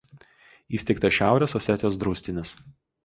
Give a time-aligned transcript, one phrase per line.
[0.77, 2.57] Įsteigtas Šiaurės Osetijos draustinis.